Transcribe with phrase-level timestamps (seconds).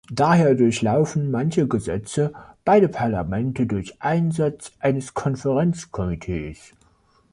[0.09, 2.33] Daher durchlaufen manche Gesetze
[2.65, 6.73] beide Parlamente durch Einsatz eines Konferenzkomitees.